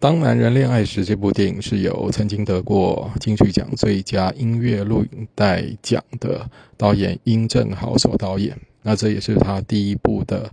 [0.00, 8.58] 当男人恋爱时》这部电影是由曾经得过金曲奖最佳音乐录影带奖的导演殷正豪所导演。
[8.80, 10.50] 那这也是他第一部的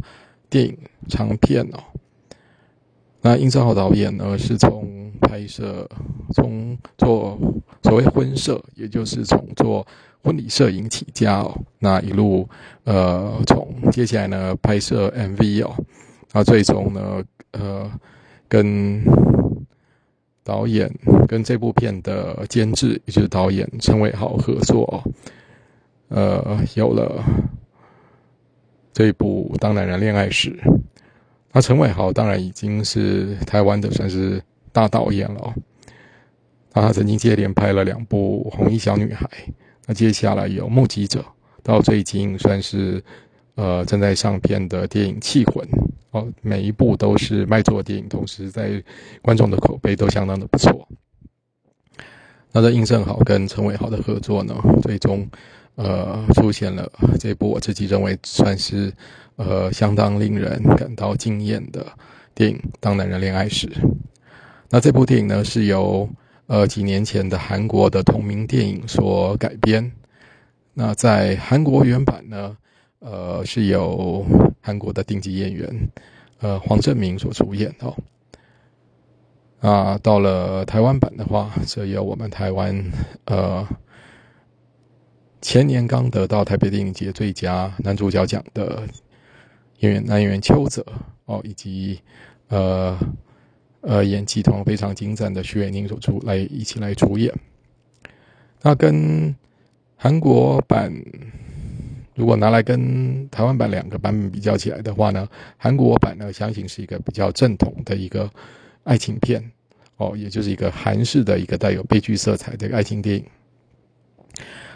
[0.49, 1.79] 电影长片哦。
[3.21, 5.89] 那殷正豪导演呢，是从拍摄、
[6.33, 7.39] 从做
[7.83, 9.87] 所谓婚摄，也就是从做
[10.21, 11.57] 婚礼摄影起家哦。
[11.79, 12.45] 那一路
[12.83, 15.73] 呃，从接下来呢拍摄 MV 哦，
[16.33, 17.89] 那最终呢呃。
[18.49, 19.03] 跟
[20.47, 20.89] 导演
[21.27, 25.03] 跟这部片的监制，也就是导演陈伟豪合作哦，
[26.07, 27.21] 呃，有了
[28.93, 30.51] 这一部《当男人恋爱时》。
[31.51, 35.53] 那陈伟豪当然已经是台湾的算是大导演了。
[36.73, 39.25] 那他曾经接连拍了两部《红衣小女孩》，
[39.85, 41.19] 那接下来有《目击者》，
[41.61, 43.03] 到最近算是
[43.55, 45.65] 呃正在上片的电影《气魂》。
[46.41, 48.81] 每一部都是卖座电影，同时在
[49.21, 50.87] 观众的口碑都相当的不错。
[52.51, 55.27] 那在应正豪跟陈伟豪的合作呢，最终
[55.75, 58.91] 呃出现了这部我自己认为算是
[59.35, 61.85] 呃相当令人感到惊艳的
[62.33, 63.67] 电影《当男人恋爱时》。
[64.69, 66.09] 那这部电影呢是由
[66.47, 69.91] 呃几年前的韩国的同名电影所改编。
[70.73, 72.55] 那在韩国原版呢？
[72.99, 74.25] 呃，是由
[74.59, 75.89] 韩国的顶级演员，
[76.39, 77.95] 呃，黄正明所主演哦。
[79.59, 82.91] 啊，到了台湾版的话，则由我们台湾
[83.25, 83.67] 呃
[85.41, 88.87] 前年刚得到台北电影节最佳男主角奖的
[89.79, 90.83] 演员男演员邱泽
[91.25, 91.99] 哦，以及
[92.47, 92.97] 呃
[93.81, 97.31] 呃演技同非常精湛的徐伟宁所出来一起来主演。
[98.63, 99.35] 那跟
[99.95, 100.91] 韩国版。
[102.17, 108.27] 如果拿来跟台湾版两个版本比较起来的话呢，韩国版呢相信是一个比较正统的一个
[108.83, 109.51] 爱情片
[109.97, 113.23] 哦，也就是一个韩式的一个带有悲剧色彩的爱情电影。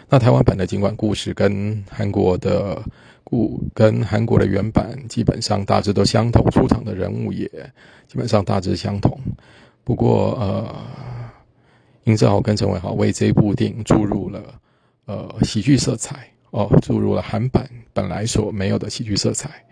[0.08, 2.80] 那台湾版的尽管故事跟韩国的
[3.24, 7.48] 故跟韩国的原版基本上大致都相同，出场的人物也
[8.06, 9.18] 基本上大致相同。
[9.82, 10.76] 不过呃，
[12.04, 14.40] 殷正豪跟陈伟豪为这部电影注入了
[15.06, 16.31] 呃喜剧色彩。
[16.52, 19.64] 哦，注入了韩版本来所没有的戏剧色彩，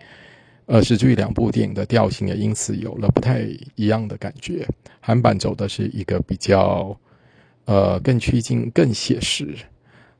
[0.65, 4.67] 呃，使这两部电影的调性也因此有了不太一样的感觉。
[4.99, 6.97] 韩版走的是一个比较，
[7.65, 9.55] 呃，更趋近、更写实，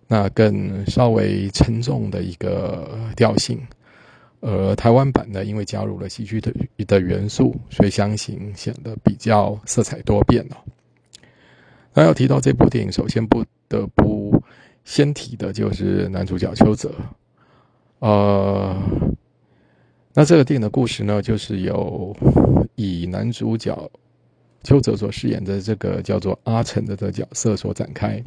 [0.08, 3.60] 那更稍微沉重的一个调性。
[4.40, 6.54] 而台湾版呢，因为加入了戏剧的
[6.86, 10.58] 的元素，所以相信显得比较色彩多变哦。
[11.96, 14.21] 那要提到这部电影，首先不得不。
[14.84, 16.92] 先提的就是男主角邱泽，
[18.00, 18.76] 呃，
[20.14, 22.16] 那这个电影的故事呢，就是由
[22.76, 23.90] 以男主角
[24.64, 28.22] 邱泽所饰演的这个叫做阿成的的角色所展开。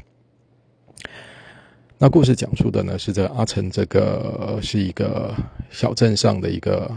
[1.99, 5.35] 那故事讲述的呢，是这阿成这个是一个
[5.71, 6.91] 小镇上的一个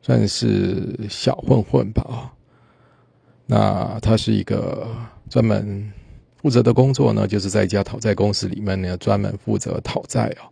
[0.00, 2.32] 算是小混混吧，
[3.46, 4.88] 那他是一个
[5.28, 5.92] 专门。
[6.42, 10.50] 负责的工作呢，就是在一家讨债公司里面呢，专门负责讨债哦。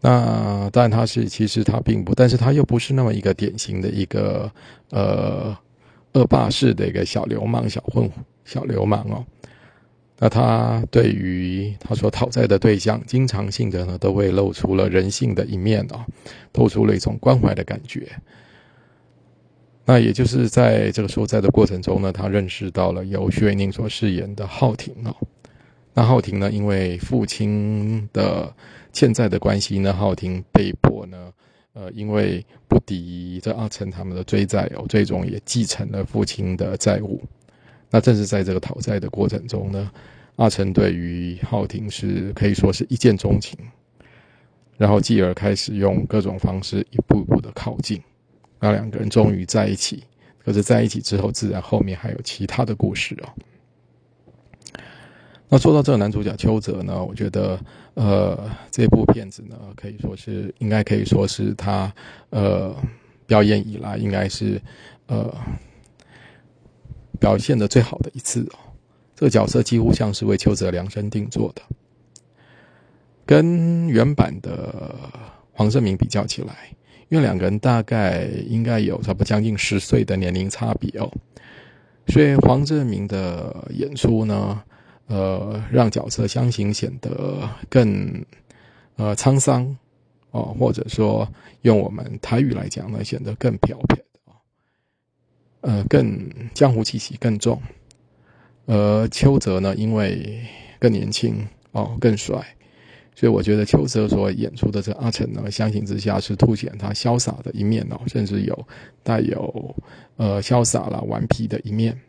[0.00, 4.50] 那但他是，其实他并不，但是他又不是那么一个典型的一个
[4.90, 5.56] 呃
[6.12, 8.10] 恶霸式的一个小流氓、小混
[8.44, 9.24] 小流氓哦。
[10.18, 16.04] 那他对于他所讨债的对象，经常性的呢，都会露出了人性的一面哦，
[16.52, 18.08] 透出了一种关怀的感觉。
[19.88, 25.16] 那也就是在这个所在的过程中呢，他认识到了由徐伟宁所饰演的浩庭哦。
[25.94, 28.54] 那浩庭呢，因为父亲的
[28.92, 31.32] 欠债的关系呢，浩庭被迫呢，
[31.72, 37.22] 呃，因为不敌这阿成他们的追债哦，最终也继承了父亲的债务。
[37.88, 39.90] 那正是在这个讨债的过程中呢，
[40.36, 43.58] 阿成对于浩庭是可以说是一见钟情，
[44.76, 47.98] 然后继而开始用各种方式一步一步的靠近。
[48.60, 50.02] 那两个人终于在一起，
[50.44, 53.28] 可是在一起之后，自然后面还有其他的故事哦。
[55.48, 57.58] 那说到这个男主角邱泽呢，我觉得，
[57.94, 61.90] 呃，这部片子呢，可以说是应该可以说是他
[62.30, 62.76] 呃
[63.26, 64.60] 表演以来应该是
[65.06, 65.34] 呃
[67.18, 68.58] 表现的最好的一次哦。
[69.14, 71.62] 这个角色几乎像是为邱泽量身定做的，
[73.24, 74.94] 跟原版的
[75.52, 76.68] 黄圣明比较起来。
[77.08, 81.10] 因为两个人大概应该有差不多将近十岁的年龄差别哦，
[82.08, 84.62] 所以黄正明的演出呢，
[85.06, 88.24] 呃，让角色相形显得更
[88.96, 89.76] 呃沧桑
[90.32, 91.26] 哦，或者说
[91.62, 94.32] 用我们台语来讲呢，显得更漂泊哦。
[95.62, 97.60] 呃更江湖气息更重，
[98.66, 100.42] 而邱泽呢，因为
[100.78, 102.44] 更年轻哦，更帅。
[103.18, 108.68] 所以我觉得邱泽所演出的这个阿成呢，相形之下是凸显他潇洒的一面哦，甚至有
[109.02, 109.74] 带有
[110.18, 112.00] 呃潇洒了、顽皮的一面。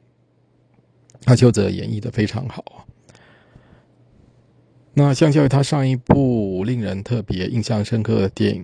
[1.25, 2.85] 那邱泽演绎的非常好。
[4.93, 8.63] 那相较于他上一部令人特别印象深刻的电影，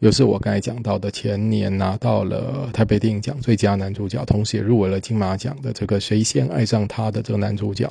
[0.00, 7.90] 又是我刚才讲到的前年拿到了台北电影奖最佳男主角，同时也入围了金马奖的这个《谁先爱上他》的这个男主角，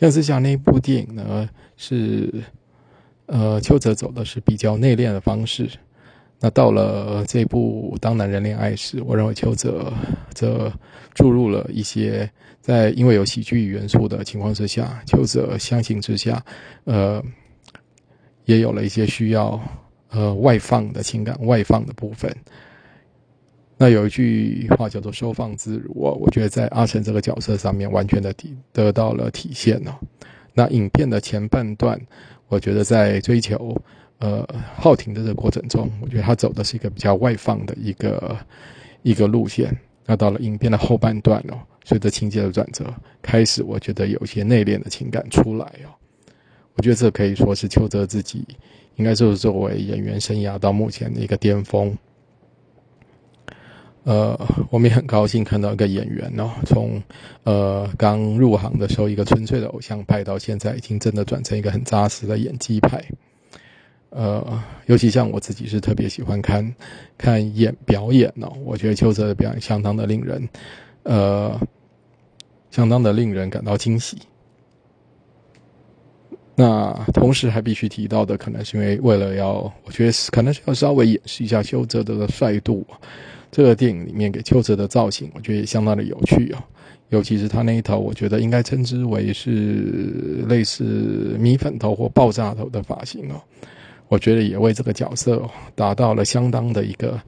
[0.00, 2.42] 相之下那部电影呢是。
[3.32, 5.66] 呃，邱泽走的是比较内敛的方式。
[6.38, 9.90] 那到了这部《当男人恋爱时》，我认为邱泽
[10.34, 10.70] 则
[11.14, 12.30] 注入了一些
[12.60, 16.44] 在因为有喜剧元素的情况之下，邱泽相形之下，
[16.84, 17.24] 呃，
[18.44, 19.58] 也有了一些需要
[20.10, 22.30] 呃外放的情感外放的部分。
[23.78, 29.92] 那有一句话叫做“收放自如”，我觉得在阿成这个角色上面完全的体得到了体现哦。
[30.52, 31.98] 那影片的前半段。
[32.52, 33.74] 我觉得在追求
[34.18, 34.46] 呃
[34.76, 38.36] 浩廷的这个过程中，我觉得他走的是一个比较外放的一个
[39.00, 39.74] 一个路线。
[40.04, 42.84] 那到了影片的后半段哦，随着情节的转折，
[43.22, 45.88] 开始我觉得有些内敛的情感出来哦。
[46.74, 48.46] 我觉得这可以说是邱泽自己
[48.96, 51.96] 应该就是作为演员生涯到目前的一个巅峰。
[54.04, 54.36] 呃，
[54.70, 57.00] 我们也很高兴看到一个演员哦，从
[57.44, 63.00] 呃刚入行的时候一个纯粹的偶像派，到现在已经真的转成一个很扎实的演技派。
[64.10, 66.74] 呃，尤其像我自己是特别喜欢看
[67.16, 70.48] 看演表演哦，我觉得邱泽的表演相当的令人
[71.04, 71.58] 呃，
[72.70, 74.18] 相当的令人感到惊喜。
[76.54, 82.84] 那同时还必须提到的，可能是因为为了要，我觉得可能是要稍微掩饰一下邱泽的帅度。
[83.52, 86.58] 这个电影里面给邱泽的造型，我觉得也相当的有趣哦。
[87.10, 93.38] 尤其是他那一头，我觉得应该称之为是类似米粉头或爆炸头的发型哦。
[94.08, 97.20] 我觉得也为这个角色达到了相当的一个，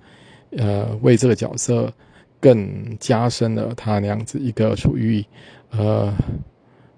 [0.56, 1.92] 呃，为这个角色
[2.40, 5.22] 更加深了他那样子一个属于
[5.72, 6.10] 呃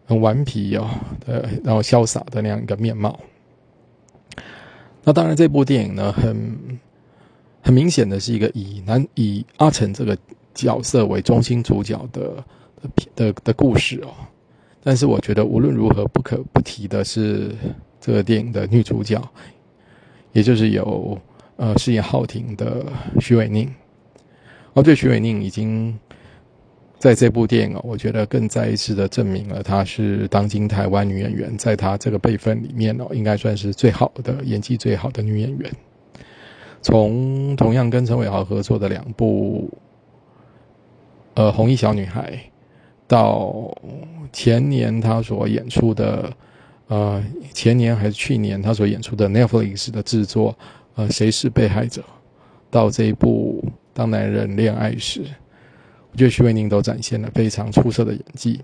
[0.05, 0.89] 很顽皮哦
[1.27, 3.19] 的，然后潇洒的那样一个面貌。
[5.03, 6.79] 那当然，这部电影呢很。
[7.67, 10.17] 很明显的是一个以男以阿成这个
[10.55, 12.45] 角色为中心主角的
[13.17, 14.15] 的的故事哦，
[14.85, 17.51] 但是我觉得无论如何不可不提的是
[18.01, 19.21] 这个电影的女主角，
[20.33, 21.21] 也就是有
[21.57, 22.87] 呃饰演浩庭的
[23.19, 23.69] 徐伟宁。
[24.75, 25.99] 哦，对，徐伟宁已经
[27.01, 35.69] 在这部电影哦，我觉得更再一次的证明了她是当今台湾女演员，在她这个辈分里面哦，应该算是最好的演技最好的女演员。
[36.83, 39.69] 从同样跟陈伟豪合作的两部，
[41.35, 42.33] 呃，《红衣小女孩》，
[43.09, 43.77] 到
[44.33, 46.33] 前年他所演出的，
[46.89, 50.57] 呃，前年还是去年他所演出的 Netflix 的制作，
[50.95, 52.01] 呃，《谁是被害者》，
[52.71, 55.21] 到这一部《当男人恋爱时》，
[56.13, 58.61] 我觉得徐伟宁都展现了非常出色的演技。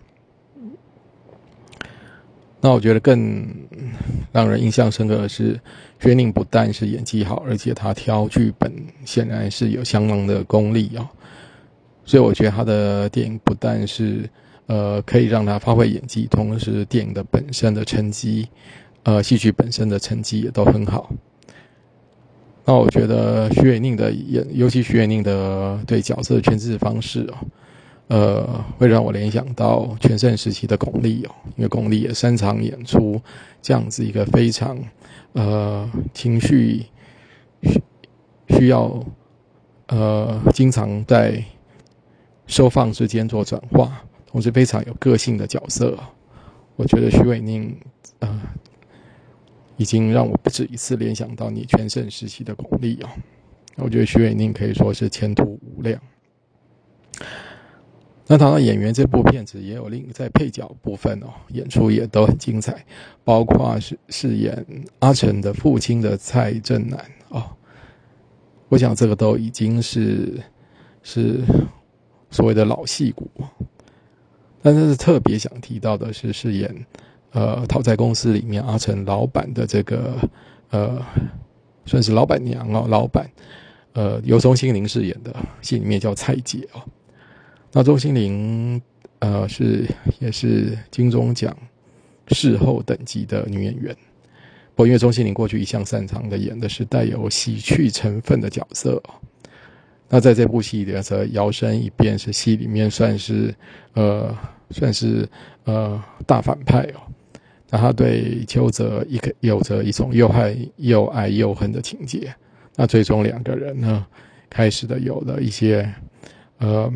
[2.65, 3.45] 那我觉得更
[4.31, 5.59] 让人印象深刻的是，
[5.99, 8.73] 薛宁不但是演技好，而且他挑剧本
[9.05, 11.09] 显然是有相当的功力哦。
[12.05, 14.31] 所以我觉得他的电影不但是
[14.67, 18.47] 呃可以让他发挥演技，同时电影的本身的成绩，
[19.03, 21.11] 呃戏剧本身的成绩也都很好。
[22.65, 27.35] 那我觉得徐伟宁的演，尤其徐伟宁的对角色的诠释方式哦。
[28.09, 33.21] 呃，会让我联想到全盛时期的巩俐哦，因为巩俐也擅长演出
[33.63, 34.79] 这样子一个非常
[35.33, 36.85] 呃情绪
[37.63, 37.83] 需
[38.49, 39.03] 需要
[39.87, 41.43] 呃经常在
[42.47, 45.99] 收放之间做转化，同时非常有个性的角色。
[46.77, 47.75] 我觉得徐伟宁
[48.19, 48.43] 啊，
[49.77, 53.09] 已经让我不止一次联想到你全盛时期的巩俐哦。
[53.77, 55.99] 我觉得徐伟宁可以说是前途无量。
[58.29, 62.85] 那谈到演员，这部片子也有另在配角部分哦，演出也都很精彩，
[63.25, 64.65] 包括是饰演
[65.01, 66.99] 阿成的父亲的蔡正南
[67.31, 67.45] 哦，
[68.69, 70.41] 我想这个都已经是
[71.03, 71.41] 是
[72.31, 73.29] 所谓的老戏骨，
[74.63, 76.87] 但是特别想提到的是饰演
[77.33, 80.17] 呃讨债公司里面阿成老板的这个
[80.71, 81.05] 呃
[81.85, 83.29] 算是老板娘哦，老板
[83.95, 86.81] 呃由钟欣凌饰演的戏里面叫蔡姐哦。
[87.73, 88.81] 那周心凌，
[89.21, 89.87] 呃，是
[90.19, 91.57] 也是金钟奖
[92.29, 93.97] 视后等级的女演员。
[94.75, 99.03] 不过，因为周心凌过去一向擅长的演的是带有喜剧成分的角色，
[100.09, 103.55] 那在这部戏里则摇身一变是戏里面算是
[103.95, 104.37] 呃
[104.71, 105.27] 算是
[105.65, 107.01] 呃大反派哦。
[107.71, 112.35] 那他对邱泽一个有着一种又爱又爱又恨的情节。
[112.77, 114.07] 那最终两个人呢，
[114.51, 115.91] 开始的有了一些
[116.59, 116.93] 呃，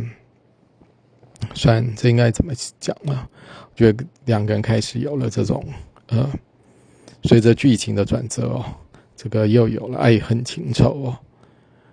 [1.55, 3.29] 算这应该怎么讲呢？
[3.63, 5.65] 我觉得两个人开始有了这种
[6.09, 6.31] 呃，
[7.25, 8.65] 随着剧情的转折哦，
[9.17, 11.19] 这个又有了爱恨情仇哦。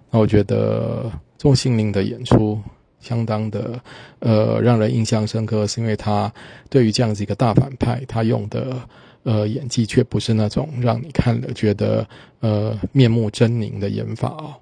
[0.10, 2.60] 那我觉得钟欣凌的演出
[3.00, 3.80] 相当的
[4.20, 6.32] 呃让人印象深刻，是因为他
[6.70, 8.78] 对于这样子一个大反派，他用的
[9.24, 12.08] 呃演技却不是那种让你看了觉得
[12.40, 14.54] 呃面目狰狞的演法哦。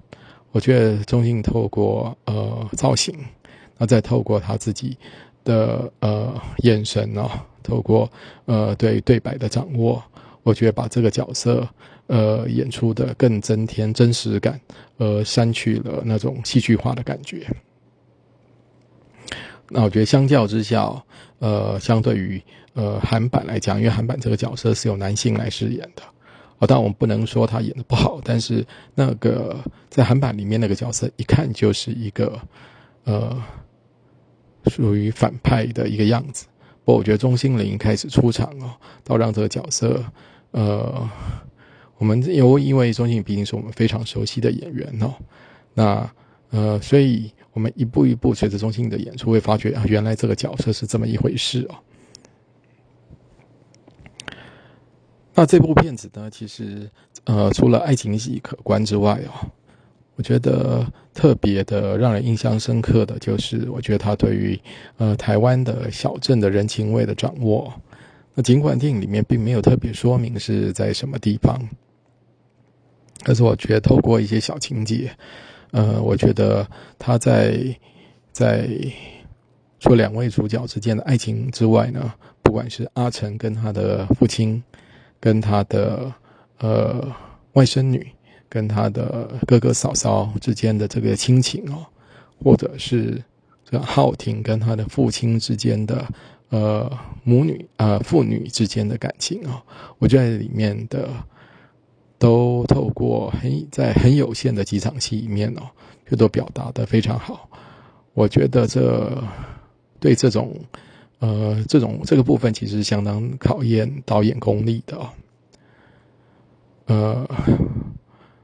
[0.50, 3.14] 我觉得钟欣透过呃造型，
[3.86, 4.96] 再透过他自己
[5.44, 7.28] 的呃眼神哦，
[7.62, 8.10] 透过
[8.46, 10.02] 呃对对白的掌握，
[10.42, 11.68] 我觉得把这个角色。
[12.08, 14.60] 呃，演出的更增添真实感，
[14.98, 17.46] 呃，删去了那种戏剧化的感觉。
[19.70, 21.02] 那我觉得相较之下，
[21.38, 22.42] 呃，相对于
[22.74, 26.02] 呃韩版来讲，因为韩版这个角色是由男性来饰演的，
[26.66, 29.56] 但我们不能说他演的不好，但是那个
[29.88, 32.38] 在韩版里面那个角色一看就是一个
[33.04, 33.42] 呃
[34.66, 36.46] 属于反派的一个样子。
[36.84, 40.04] 不过我觉得钟欣凌开始出场哦，到让这个角色
[40.50, 41.08] 呃。
[41.98, 45.14] 我们有因为钟欣毕竟是我们非常熟悉的演员哦，
[45.72, 46.10] 那
[46.50, 51.76] 呃，所以我们一步一步随着钟欣的演出，会发觉啊，原来这个角色是这么一回事哦。
[55.32, 56.90] 那这部片子呢，其实
[57.22, 59.46] 呃，除了爱情戏可观之外哦，
[60.22, 64.58] 觉得特别的让人印象深刻的就是，我觉得他对于
[64.96, 67.72] 呃台湾的小镇的人情味的掌握。
[68.34, 71.60] 那尽管电影里面并没有特别说明是在什么地方。
[73.24, 75.10] 但是我觉得透过一些小情节，
[75.70, 76.66] 呃，我觉得
[76.98, 77.58] 他在
[78.32, 78.68] 在
[79.78, 82.12] 除了两位主角之间的爱情之外呢，
[82.42, 84.62] 不管是阿成跟他的父亲，
[85.20, 86.12] 跟他的
[86.58, 87.06] 呃
[87.52, 88.04] 外甥女，
[88.52, 91.86] 跟他的哥哥嫂嫂之间的这个亲情哦，
[92.44, 93.24] 或者是
[93.64, 96.06] 这个浩庭跟他的父亲之间的
[96.50, 96.90] 呃
[97.24, 99.62] 母女呃父女之间的感情哦，
[99.98, 101.08] 我觉得里面的。
[102.18, 105.62] 都透过很在很有限的几场戏里面哦，
[106.08, 107.50] 就都表达的非常好。
[108.14, 109.20] 我觉得这
[109.98, 110.54] 对这种
[111.18, 114.96] 呃这种这个部分其实相当考验导演功力的。
[116.86, 117.28] 呃，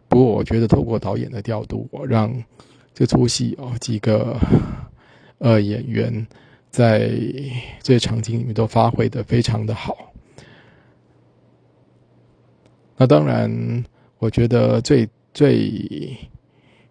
[0.08, 2.32] 不过我觉得透过导演的调度，我让
[2.94, 4.36] 这出戏哦几个
[5.38, 6.26] 呃演员
[6.70, 7.10] 在
[7.82, 9.96] 这些场景里面都发挥的非常的好。
[12.96, 13.84] 那当然，
[14.18, 16.16] 我觉得最最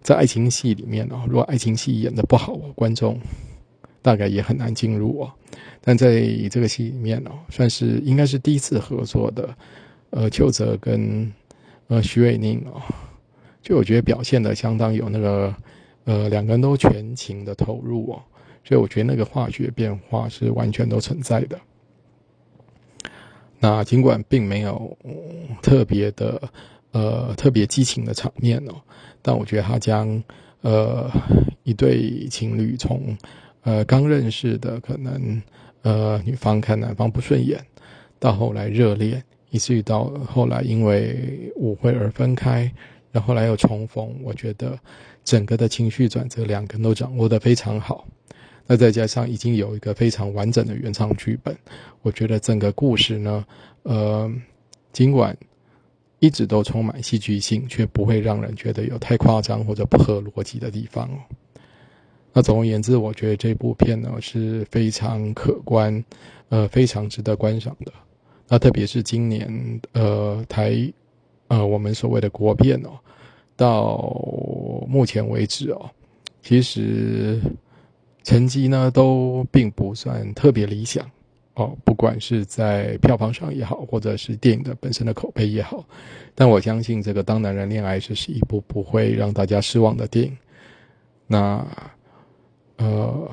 [0.02, 3.20] 在爱情戏里面哦，如果爱情戏演的不好，观众
[4.02, 5.34] 大概也很难进入哦。
[5.82, 9.58] 但在这个戏里面哦，算是应该是第一次合作的，
[10.12, 11.30] 呃，邱泽跟
[11.88, 12.82] 呃徐伟宁哦，
[13.68, 15.54] 就我觉得表现的相当有那个
[16.06, 18.24] 呃两个人都全情的投入哦，
[18.64, 21.60] 所以我觉得那个化学变化是完全都存在的。
[23.60, 24.98] 那尽管并没有
[25.62, 26.42] 特别的
[26.92, 28.76] 呃特别激情的场面哦，
[29.22, 30.24] 但我觉得他将
[30.62, 31.12] 呃
[31.64, 33.18] 一对情侣从
[33.64, 35.42] 呃刚认识的可能
[35.82, 37.60] 呃女方看男方不顺眼，
[38.18, 42.72] 到后来热恋，以至于到后来因为误会而分开，
[43.20, 44.78] 后来又重逢，我觉得
[45.24, 48.08] 整个的情绪转折两个人都掌握的非常好。
[48.66, 51.56] 那再加上已经有一个非常完整的原创剧本，
[52.02, 53.46] 我觉得整个故事呢，
[53.84, 54.30] 呃，
[54.92, 55.36] 尽管
[56.20, 61.18] 一直都充满戏剧性，却不会让人觉得有太夸张或者不合逻辑的地方哦。
[62.34, 66.04] 那总而言之，我觉得这部片呢是非常可观，
[66.50, 67.92] 呃，非常值得观赏的。
[68.50, 70.76] 那特别是今年，呃，台，
[71.48, 73.00] 呃，我们所谓的国片哦，
[73.58, 73.98] 到
[74.88, 75.90] 目前为止哦，
[76.42, 77.42] 其实。
[78.24, 81.10] 成绩呢都并不算特别理想
[81.54, 85.88] 哦，不管是在票房上也好，或者是电影的本身的口碑也好，
[86.36, 90.38] 但我相信这个《当男人恋爱时》是一部不会让大家失望的电影。
[91.26, 91.66] 那
[92.76, 93.32] 呃，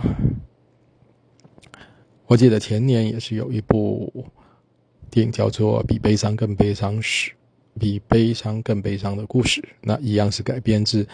[2.27, 4.25] 我记得前年也是有一部
[5.11, 7.31] 电影叫做《比悲伤更悲伤时》，
[7.79, 11.07] 比悲伤更悲伤的故事，那一样是改编自。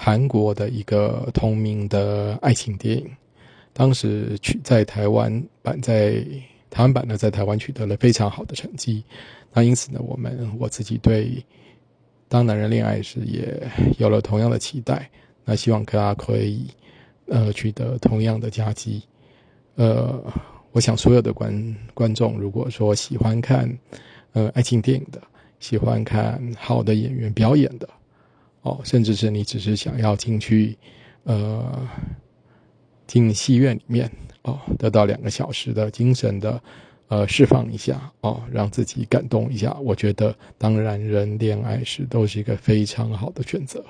[0.00, 3.10] 韩国的一个同名的爱情电影，
[3.72, 6.24] 当时取在台湾版，在
[6.70, 9.02] 台湾版呢，在台湾取得了非常好的成绩。
[9.52, 11.24] 那因此呢，我们我自己对
[12.28, 13.60] 《当男人恋爱时》也
[13.98, 15.10] 有了同样的期待。
[15.44, 16.68] 那希望大家可以
[17.26, 19.02] 呃取得同样的佳绩。
[19.74, 20.22] 呃，
[20.70, 23.68] 我想所有的观观众，如果说喜欢看
[24.32, 25.20] 呃爱情电影的，
[25.60, 27.88] 喜欢看好的演员表演的，
[28.62, 30.76] 哦，甚至是你只是想要进去
[31.24, 31.88] 呃
[33.06, 34.10] 进戏院里面
[34.42, 36.62] 哦，得到两个小时的精神的
[37.08, 43.84] 呃释放一下哦，让自己感动一下，我觉得当然人恋爱时都是一个非常好的选择。